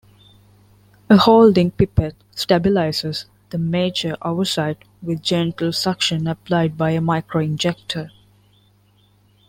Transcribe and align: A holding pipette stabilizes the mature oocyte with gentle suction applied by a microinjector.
A 1.11 1.17
holding 1.17 1.69
pipette 1.69 2.15
stabilizes 2.33 3.25
the 3.51 3.59
mature 3.59 4.17
oocyte 4.23 4.81
with 5.03 5.21
gentle 5.21 5.71
suction 5.71 6.25
applied 6.25 6.75
by 6.75 6.89
a 6.89 6.99
microinjector. 6.99 8.09